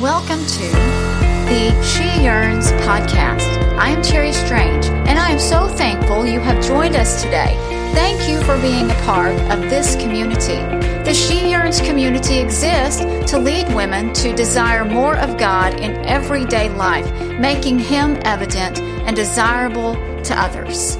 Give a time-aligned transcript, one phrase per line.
[0.00, 0.70] Welcome to
[1.44, 3.44] the She Yearns podcast.
[3.76, 7.54] I am Terry Strange, and I am so thankful you have joined us today.
[7.92, 10.56] Thank you for being a part of this community.
[11.04, 13.00] The She Yearns community exists
[13.30, 19.14] to lead women to desire more of God in everyday life, making Him evident and
[19.14, 20.96] desirable to others.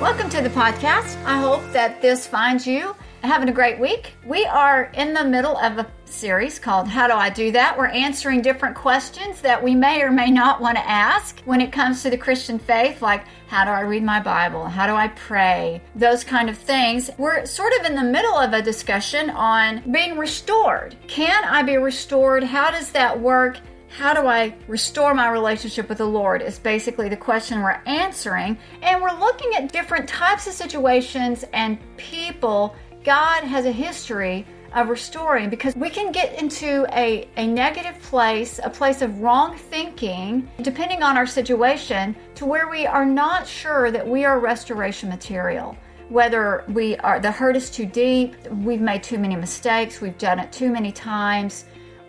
[0.00, 1.20] Welcome to the podcast.
[1.24, 2.94] I hope that this finds you
[3.26, 4.14] having a great week.
[4.24, 7.76] We are in the middle of a series called How Do I Do That?
[7.76, 11.72] We're answering different questions that we may or may not want to ask when it
[11.72, 14.66] comes to the Christian faith, like how do I read my Bible?
[14.66, 15.82] How do I pray?
[15.96, 17.10] Those kind of things.
[17.18, 20.96] We're sort of in the middle of a discussion on being restored.
[21.08, 22.44] Can I be restored?
[22.44, 23.58] How does that work?
[23.88, 28.58] how do I restore my relationship with the Lord is basically the question we're answering.
[28.82, 32.76] And we're looking at different types of situations and people
[33.06, 38.58] God has a history of restoring because we can get into a, a negative place,
[38.64, 43.92] a place of wrong thinking, depending on our situation, to where we are not sure
[43.92, 45.76] that we are restoration material.
[46.08, 50.40] Whether we are the hurt is too deep, we've made too many mistakes, we've done
[50.40, 51.66] it too many times,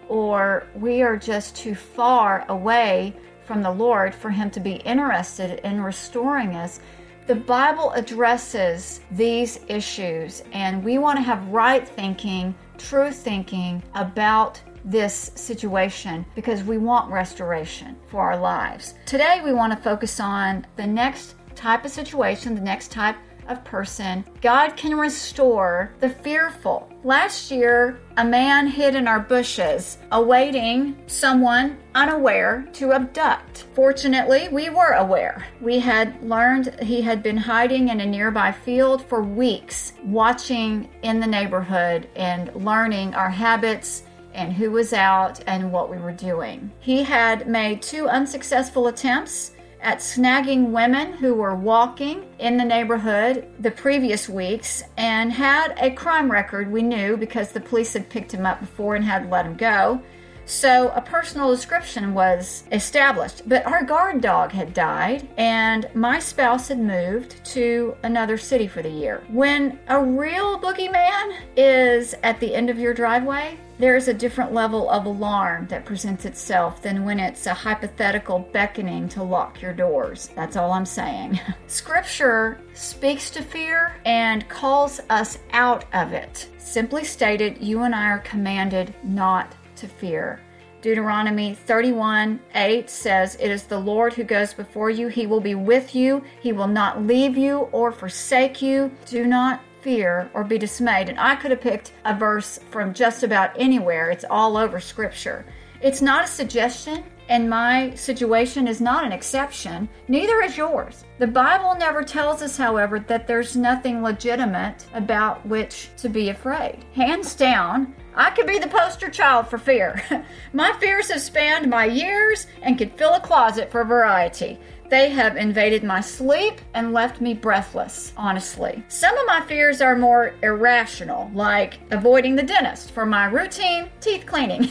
[0.09, 3.13] or we are just too far away
[3.45, 6.79] from the Lord for Him to be interested in restoring us.
[7.27, 14.61] The Bible addresses these issues, and we want to have right thinking, true thinking about
[14.85, 18.93] this situation because we want restoration for our lives.
[19.05, 23.17] Today, we want to focus on the next type of situation, the next type
[23.47, 26.89] of person, God can restore the fearful.
[27.03, 33.65] Last year, a man hid in our bushes, awaiting someone unaware to abduct.
[33.73, 35.45] Fortunately, we were aware.
[35.61, 41.19] We had learned he had been hiding in a nearby field for weeks, watching in
[41.19, 46.71] the neighborhood and learning our habits and who was out and what we were doing.
[46.79, 53.47] He had made two unsuccessful attempts at snagging women who were walking in the neighborhood
[53.59, 58.33] the previous weeks and had a crime record, we knew, because the police had picked
[58.33, 60.01] him up before and had let him go.
[60.45, 63.49] So a personal description was established.
[63.49, 68.81] But our guard dog had died, and my spouse had moved to another city for
[68.81, 69.23] the year.
[69.27, 74.53] When a real boogeyman is at the end of your driveway, there is a different
[74.53, 79.73] level of alarm that presents itself than when it's a hypothetical beckoning to lock your
[79.73, 80.29] doors.
[80.35, 81.39] That's all I'm saying.
[81.67, 86.49] Scripture speaks to fear and calls us out of it.
[86.57, 90.41] Simply stated, you and I are commanded not to fear.
[90.81, 95.07] Deuteronomy 31 8 says, It is the Lord who goes before you.
[95.07, 96.23] He will be with you.
[96.39, 98.91] He will not leave you or forsake you.
[99.05, 101.07] Do not fear or be dismayed.
[101.07, 105.45] And I could have picked a verse from just about anywhere, it's all over Scripture.
[105.79, 109.87] It's not a suggestion, and my situation is not an exception.
[110.09, 111.05] Neither is yours.
[111.19, 116.83] The Bible never tells us, however, that there's nothing legitimate about which to be afraid.
[116.93, 120.03] Hands down, I could be the poster child for fear.
[120.51, 124.59] my fears have spanned my years and could fill a closet for variety.
[124.89, 128.83] They have invaded my sleep and left me breathless, honestly.
[128.87, 134.25] Some of my fears are more irrational, like avoiding the dentist for my routine teeth
[134.25, 134.69] cleaning.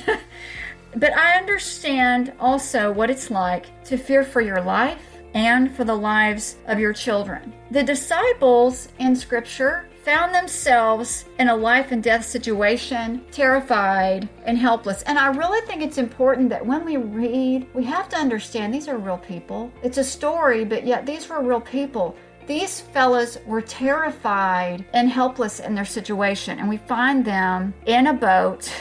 [0.96, 5.02] but I understand also what it's like to fear for your life
[5.34, 7.52] and for the lives of your children.
[7.70, 15.02] The disciples in Scripture found themselves in a life and death situation, terrified and helpless.
[15.02, 18.86] And I really think it's important that when we read, we have to understand these
[18.86, 19.68] are real people.
[19.82, 22.14] It's a story, but yet these were real people.
[22.46, 28.14] These fellas were terrified and helpless in their situation, and we find them in a
[28.14, 28.72] boat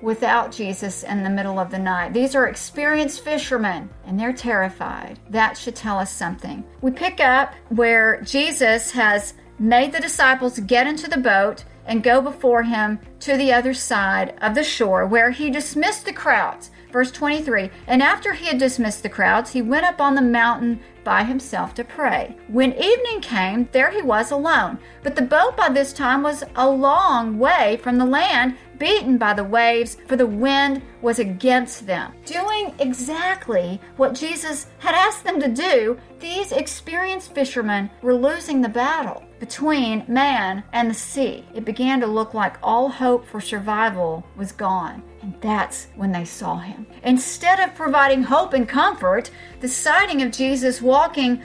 [0.00, 2.12] without Jesus in the middle of the night.
[2.12, 5.18] These are experienced fishermen and they're terrified.
[5.28, 6.62] That should tell us something.
[6.82, 12.20] We pick up where Jesus has made the disciples get into the boat and go
[12.20, 16.70] before him to the other side of the shore, where he dismissed the crowds.
[16.92, 20.80] Verse 23 And after he had dismissed the crowds, he went up on the mountain
[21.08, 22.36] by himself to pray.
[22.48, 24.78] When evening came, there he was alone.
[25.02, 29.32] But the boat by this time was a long way from the land, beaten by
[29.32, 32.12] the waves, for the wind was against them.
[32.26, 38.68] Doing exactly what Jesus had asked them to do, these experienced fishermen were losing the
[38.68, 41.46] battle between man and the sea.
[41.54, 45.02] It began to look like all hope for survival was gone.
[45.22, 46.86] And that's when they saw him.
[47.02, 49.30] Instead of providing hope and comfort,
[49.60, 50.97] the sighting of Jesus walking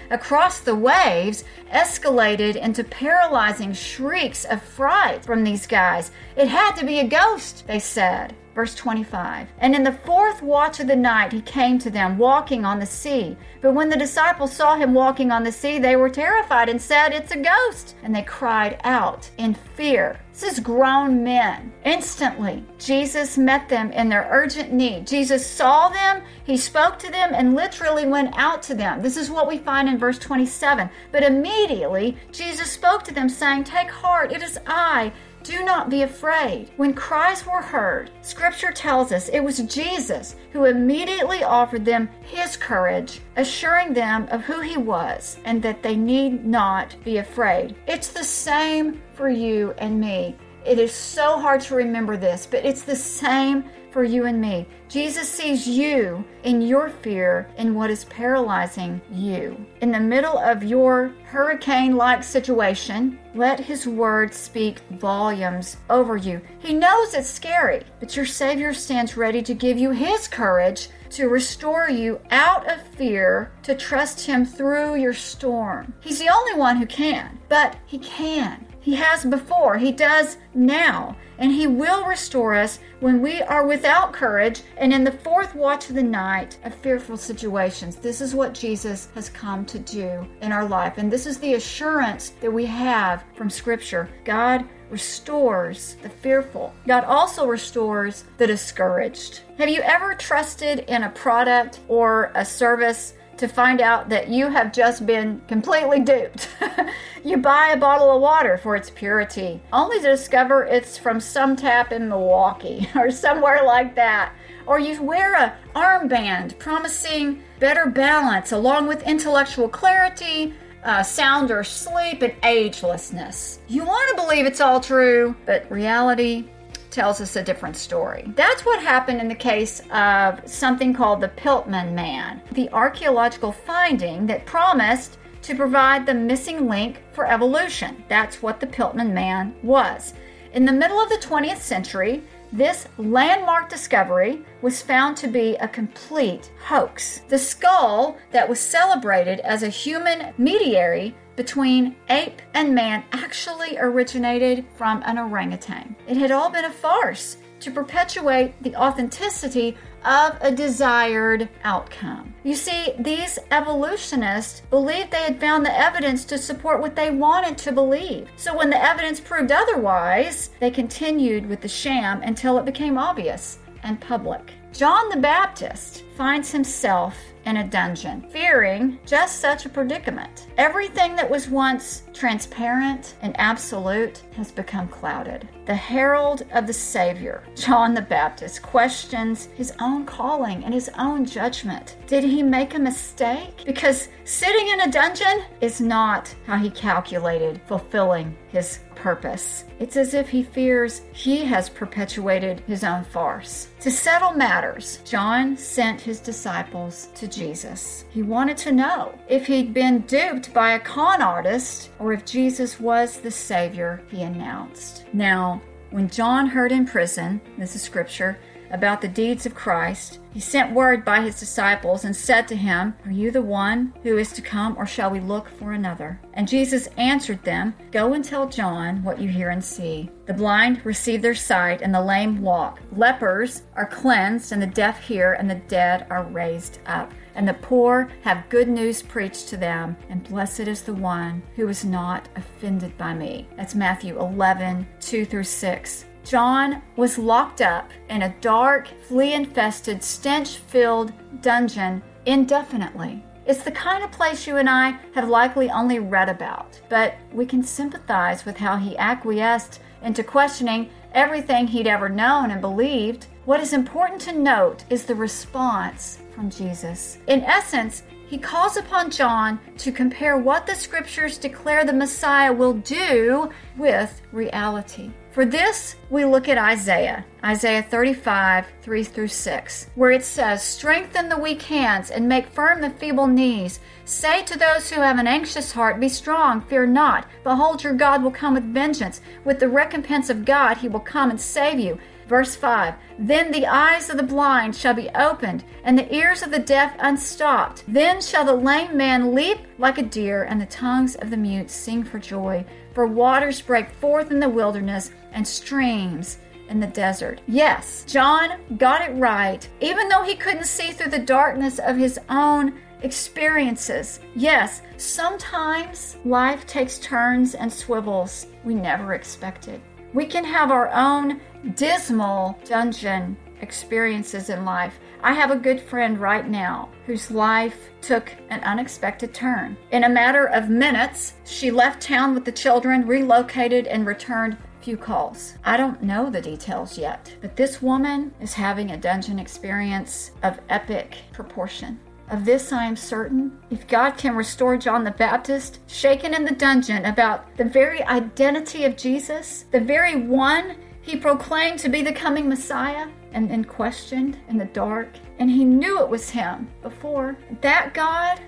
[0.09, 6.11] across the waves escalated into paralyzing shrieks of fright from these guys.
[6.35, 8.35] It had to be a ghost, they said.
[8.53, 9.47] Verse 25.
[9.59, 12.85] And in the fourth watch of the night he came to them, walking on the
[12.85, 13.35] sea.
[13.61, 17.13] But when the disciples saw him walking on the sea, they were terrified and said,
[17.13, 17.95] It's a ghost.
[18.03, 20.19] And they cried out in fear.
[20.33, 21.71] This is grown men.
[21.85, 25.05] Instantly, Jesus met them in their urgent need.
[25.05, 29.03] Jesus saw them, he spoke to them, and literally went out to them.
[29.03, 30.89] This is what we find in verse 27.
[31.11, 35.13] But immediately, Jesus spoke to them, saying, Take heart, it is I.
[35.43, 36.69] Do not be afraid.
[36.77, 42.55] When cries were heard, Scripture tells us it was Jesus who immediately offered them his
[42.55, 47.75] courage, assuring them of who he was and that they need not be afraid.
[47.87, 50.37] It's the same for you and me.
[50.65, 54.67] It is so hard to remember this, but it's the same for you and me.
[54.89, 59.65] Jesus sees you in your fear in what is paralyzing you.
[59.81, 66.41] In the middle of your hurricane like situation, let His word speak volumes over you.
[66.59, 71.29] He knows it's scary, but your Savior stands ready to give you His courage to
[71.29, 75.93] restore you out of fear to trust Him through your storm.
[76.01, 78.65] He's the only one who can, but He can.
[78.83, 84.11] He has before, He does now, and He will restore us when we are without
[84.11, 87.95] courage and in the fourth watch of the night of fearful situations.
[87.95, 91.53] This is what Jesus has come to do in our life, and this is the
[91.53, 94.09] assurance that we have from Scripture.
[94.25, 96.73] God restores the fearful.
[96.85, 99.43] God also restores the discouraged.
[99.57, 104.47] Have you ever trusted in a product or a service to find out that you
[104.47, 106.49] have just been completely duped.
[107.23, 111.55] you buy a bottle of water for its purity, only to discover it's from some
[111.55, 114.33] tap in Milwaukee or somewhere like that.
[114.65, 120.53] Or you wear a armband promising better balance along with intellectual clarity,
[120.83, 123.59] uh, sounder sleep, and agelessness.
[123.67, 126.47] You want to believe it's all true, but reality
[126.93, 128.31] tells us a different story.
[128.35, 134.27] That's what happened in the case of something called the Piltdown Man, the archaeological finding
[134.27, 138.03] that promised to provide the missing link for evolution.
[138.07, 140.13] That's what the Piltdown Man was.
[140.53, 145.67] In the middle of the 20th century, this landmark discovery was found to be a
[145.67, 147.21] complete hoax.
[147.27, 154.65] The skull that was celebrated as a human mediary between ape and man actually originated
[154.75, 155.95] from an orangutan.
[156.07, 162.33] It had all been a farce to perpetuate the authenticity of a desired outcome.
[162.43, 167.57] You see, these evolutionists believed they had found the evidence to support what they wanted
[167.59, 168.27] to believe.
[168.35, 173.59] So when the evidence proved otherwise, they continued with the sham until it became obvious
[173.83, 174.51] and public.
[174.73, 177.15] John the Baptist finds himself
[177.45, 180.47] in a dungeon, fearing just such a predicament.
[180.57, 185.47] Everything that was once transparent and absolute has become clouded.
[185.65, 191.25] The herald of the Savior, John the Baptist, questions his own calling and his own
[191.25, 191.97] judgment.
[192.07, 193.63] Did he make a mistake?
[193.65, 199.65] Because sitting in a dungeon is not how he calculated fulfilling his purpose.
[199.79, 203.67] It's as if he fears he has perpetuated his own farce.
[203.81, 208.05] To settle matters, John sent his disciples to Jesus.
[208.11, 212.81] He wanted to know if he'd been duped by a con artist or if Jesus
[212.81, 215.05] was the Savior he announced.
[215.13, 215.61] Now,
[215.91, 218.37] when John heard in prison, this is scripture,
[218.71, 222.95] about the deeds of Christ, he sent word by his disciples and said to him,
[223.05, 226.19] Are you the one who is to come, or shall we look for another?
[226.33, 230.09] And Jesus answered them, Go and tell John what you hear and see.
[230.25, 232.79] The blind receive their sight, and the lame walk.
[232.91, 237.13] Lepers are cleansed, and the deaf hear, and the dead are raised up.
[237.35, 241.67] And the poor have good news preached to them, and blessed is the one who
[241.67, 243.47] is not offended by me.
[243.57, 246.05] That's Matthew 11, 2 through 6.
[246.23, 251.11] John was locked up in a dark, flea infested, stench filled
[251.41, 253.23] dungeon indefinitely.
[253.45, 257.45] It's the kind of place you and I have likely only read about, but we
[257.45, 263.27] can sympathize with how he acquiesced into questioning everything he'd ever known and believed.
[263.43, 267.17] What is important to note is the response from Jesus.
[267.27, 272.73] In essence, he calls upon John to compare what the scriptures declare the Messiah will
[272.73, 275.11] do with reality.
[275.33, 281.27] For this, we look at Isaiah, Isaiah 35, 3 through 6, where it says, Strengthen
[281.27, 283.79] the weak hands and make firm the feeble knees.
[284.05, 287.27] Say to those who have an anxious heart, Be strong, fear not.
[287.43, 289.21] Behold, your God will come with vengeance.
[289.43, 291.97] With the recompense of God, he will come and save you.
[292.27, 296.51] Verse 5 Then the eyes of the blind shall be opened, and the ears of
[296.51, 297.83] the deaf unstopped.
[297.87, 301.69] Then shall the lame man leap like a deer, and the tongues of the mute
[301.69, 302.65] sing for joy.
[302.93, 306.37] For waters break forth in the wilderness, and streams
[306.69, 307.41] in the desert.
[307.47, 312.19] Yes, John got it right, even though he couldn't see through the darkness of his
[312.29, 314.19] own experiences.
[314.35, 319.81] Yes, sometimes life takes turns and swivels we never expected.
[320.13, 321.41] We can have our own
[321.75, 324.99] dismal dungeon experiences in life.
[325.23, 329.75] I have a good friend right now whose life took an unexpected turn.
[329.91, 334.97] In a matter of minutes, she left town with the children, relocated, and returned few
[334.97, 335.55] calls.
[335.63, 340.59] I don't know the details yet, but this woman is having a dungeon experience of
[340.69, 341.99] epic proportion.
[342.29, 343.57] Of this I am certain.
[343.69, 348.85] If God can restore John the Baptist, shaken in the dungeon about the very identity
[348.85, 354.37] of Jesus, the very one he proclaimed to be the coming Messiah, and then questioned
[354.47, 358.39] in the dark, and he knew it was him before, that God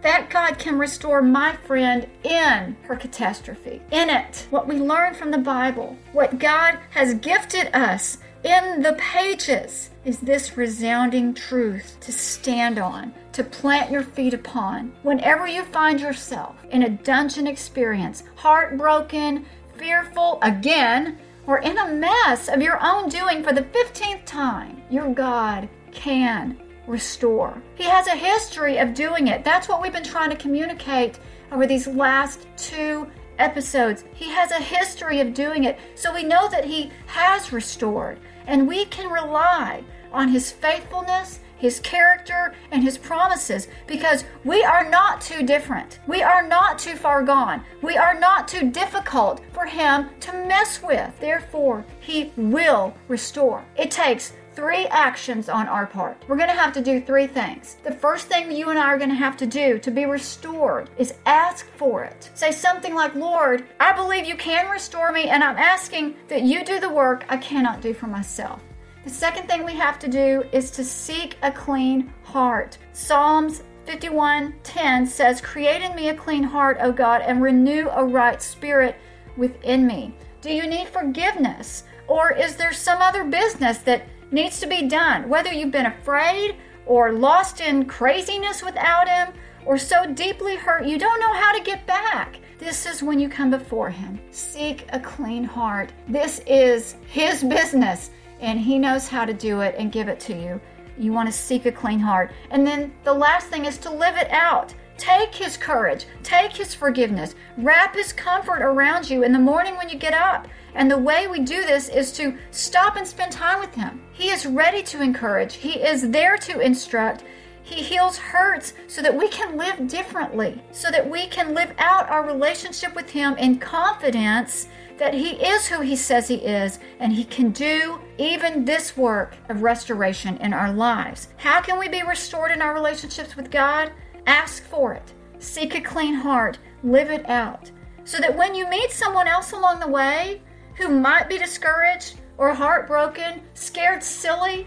[0.00, 3.82] that God can restore my friend in her catastrophe.
[3.90, 8.94] In it, what we learn from the Bible, what God has gifted us in the
[8.94, 14.92] pages is this resounding truth to stand on, to plant your feet upon.
[15.02, 19.44] Whenever you find yourself in a dungeon experience, heartbroken,
[19.76, 25.12] fearful again, or in a mess of your own doing for the 15th time, your
[25.12, 26.56] God can
[26.86, 27.62] restore.
[27.74, 29.44] He has a history of doing it.
[29.44, 31.18] That's what we've been trying to communicate
[31.52, 33.06] over these last two
[33.38, 34.04] episodes.
[34.14, 35.78] He has a history of doing it.
[35.94, 38.18] So we know that He has restored.
[38.46, 44.88] And we can rely on His faithfulness, His character, and His promises because we are
[44.88, 46.00] not too different.
[46.06, 47.64] We are not too far gone.
[47.82, 51.18] We are not too difficult for Him to mess with.
[51.20, 53.64] Therefore, He will restore.
[53.76, 56.22] It takes three actions on our part.
[56.28, 57.76] We're going to have to do three things.
[57.84, 60.90] The first thing you and I are going to have to do to be restored
[60.98, 62.30] is ask for it.
[62.34, 66.64] Say something like, Lord, I believe you can restore me, and I'm asking that you
[66.64, 68.62] do the work I cannot do for myself.
[69.04, 72.76] The second thing we have to do is to seek a clean heart.
[72.92, 78.42] Psalms 51:10 says, "Create in me a clean heart, O God, and renew a right
[78.42, 78.96] spirit
[79.36, 81.84] within me." Do you need forgiveness?
[82.06, 85.28] Or is there some other business that needs to be done.
[85.28, 86.56] Whether you've been afraid
[86.86, 89.34] or lost in craziness without Him
[89.66, 92.38] or so deeply hurt you don't know how to get back.
[92.58, 94.20] This is when you come before Him.
[94.30, 95.92] Seek a clean heart.
[96.08, 98.10] This is His business,
[98.40, 100.60] and He knows how to do it and give it to you.
[100.98, 102.32] You want to seek a clean heart.
[102.50, 104.74] And then the last thing is to live it out.
[104.98, 109.88] Take His courage, take His forgiveness, wrap His comfort around you in the morning when
[109.88, 110.46] you get up.
[110.74, 114.02] And the way we do this is to stop and spend time with Him.
[114.12, 117.24] He is ready to encourage, He is there to instruct.
[117.62, 122.10] He heals hurts so that we can live differently, so that we can live out
[122.10, 124.66] our relationship with Him in confidence
[124.98, 129.36] that He is who He says He is, and He can do even this work
[129.48, 131.28] of restoration in our lives.
[131.36, 133.92] How can we be restored in our relationships with God?
[134.26, 137.70] Ask for it, seek a clean heart, live it out,
[138.04, 140.42] so that when you meet someone else along the way,
[140.80, 144.66] who might be discouraged or heartbroken, scared silly,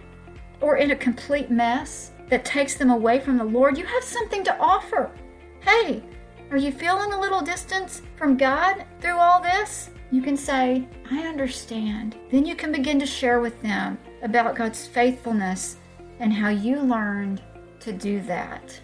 [0.62, 4.44] or in a complete mess that takes them away from the Lord, you have something
[4.44, 5.12] to offer.
[5.62, 6.04] Hey,
[6.52, 9.90] are you feeling a little distance from God through all this?
[10.12, 12.16] You can say, I understand.
[12.30, 15.78] Then you can begin to share with them about God's faithfulness
[16.20, 17.42] and how you learned
[17.80, 18.80] to do that.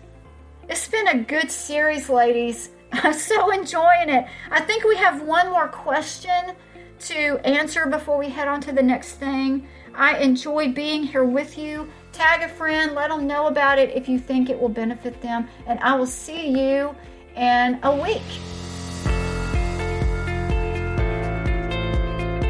[0.68, 2.72] It's been a good series, ladies.
[2.92, 4.26] I'm so enjoying it.
[4.50, 6.56] I think we have one more question
[7.00, 9.68] to answer before we head on to the next thing.
[9.96, 11.90] I enjoy being here with you.
[12.12, 15.48] Tag a friend, let them know about it if you think it will benefit them,
[15.66, 16.96] and I will see you
[17.36, 18.22] in a week.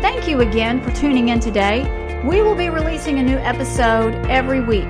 [0.02, 1.84] Thank you again for tuning in today.
[2.26, 4.88] We will be releasing a new episode every week.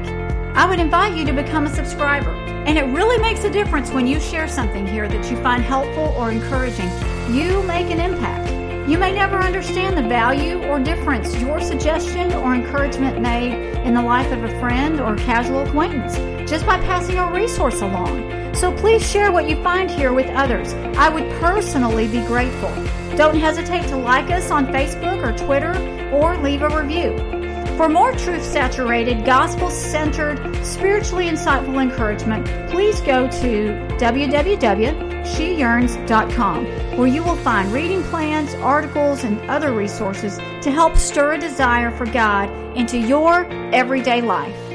[0.56, 2.32] I would invite you to become a subscriber.
[2.66, 6.14] And it really makes a difference when you share something here that you find helpful
[6.18, 6.90] or encouraging.
[7.34, 8.59] You make an impact.
[8.90, 13.54] You may never understand the value or difference your suggestion or encouragement made
[13.86, 16.18] in the life of a friend or casual acquaintance
[16.50, 18.56] just by passing a resource along.
[18.56, 20.74] So please share what you find here with others.
[20.98, 22.74] I would personally be grateful.
[23.16, 25.78] Don't hesitate to like us on Facebook or Twitter
[26.12, 27.39] or leave a review.
[27.80, 36.66] For more truth saturated, gospel centered, spiritually insightful encouragement, please go to www.sheyearns.com,
[36.98, 41.90] where you will find reading plans, articles, and other resources to help stir a desire
[41.90, 44.69] for God into your everyday life.